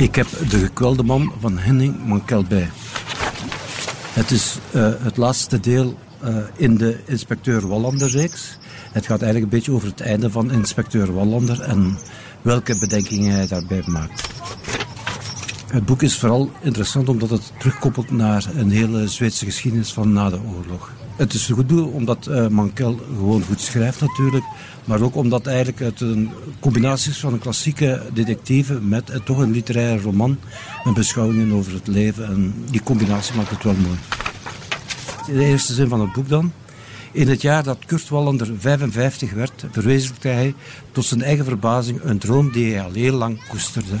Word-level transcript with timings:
Ik 0.00 0.14
heb 0.14 0.26
De 0.48 0.58
gekwelde 0.58 1.02
man 1.02 1.32
van 1.40 1.58
Henning 1.58 2.06
Mankel 2.06 2.44
bij. 2.44 2.70
Het 4.12 4.30
is 4.30 4.58
uh, 4.74 4.92
het 4.98 5.16
laatste 5.16 5.60
deel 5.60 5.98
uh, 6.24 6.36
in 6.56 6.76
de 6.76 6.98
Inspecteur 7.04 7.68
Wallander-reeks. 7.68 8.58
Het 8.92 9.06
gaat 9.06 9.22
eigenlijk 9.22 9.52
een 9.52 9.58
beetje 9.58 9.72
over 9.72 9.88
het 9.88 10.00
einde 10.00 10.30
van 10.30 10.50
Inspecteur 10.50 11.14
Wallander 11.14 11.60
en 11.60 11.98
welke 12.42 12.78
bedenkingen 12.78 13.34
hij 13.34 13.46
daarbij 13.46 13.82
maakt. 13.86 14.28
Het 15.70 15.84
boek 15.84 16.02
is 16.02 16.18
vooral 16.18 16.50
interessant 16.60 17.08
omdat 17.08 17.30
het 17.30 17.52
terugkoppelt 17.58 18.10
naar 18.10 18.46
een 18.56 18.70
hele 18.70 19.08
Zweedse 19.08 19.44
geschiedenis 19.44 19.92
van 19.92 20.12
na 20.12 20.30
de 20.30 20.40
oorlog. 20.56 20.92
Het 21.16 21.32
is 21.32 21.46
goed 21.46 21.72
omdat 21.72 22.26
uh, 22.30 22.46
Mankel 22.46 23.00
gewoon 23.14 23.42
goed 23.42 23.60
schrijft 23.60 24.00
natuurlijk, 24.00 24.44
maar 24.84 25.00
ook 25.00 25.16
omdat 25.16 25.46
eigenlijk 25.46 25.78
het 25.78 26.00
een 26.00 26.30
combinatie 26.60 27.10
is 27.10 27.18
van 27.18 27.32
een 27.32 27.38
klassieke 27.38 28.02
detectieve 28.12 28.80
met 28.80 29.20
toch 29.24 29.38
een 29.38 29.50
literaire 29.50 30.02
roman 30.02 30.38
met 30.84 30.94
beschouwingen 30.94 31.52
over 31.52 31.72
het 31.72 31.86
leven. 31.86 32.26
En 32.26 32.54
die 32.70 32.82
combinatie 32.82 33.36
maakt 33.36 33.50
het 33.50 33.62
wel 33.62 33.74
mooi. 33.74 33.98
De 35.26 35.44
eerste 35.44 35.74
zin 35.74 35.88
van 35.88 36.00
het 36.00 36.12
boek 36.12 36.28
dan. 36.28 36.52
In 37.12 37.28
het 37.28 37.42
jaar 37.42 37.62
dat 37.62 37.84
Kurt 37.86 38.08
Wallander 38.08 38.48
55 38.58 39.32
werd, 39.32 39.64
verwezenlijkte 39.70 40.28
hij 40.28 40.54
tot 40.92 41.04
zijn 41.04 41.22
eigen 41.22 41.44
verbazing 41.44 42.00
een 42.02 42.18
droom 42.18 42.52
die 42.52 42.72
hij 42.72 42.84
al 42.84 42.92
heel 42.92 43.14
lang 43.14 43.48
koesterde. 43.48 43.96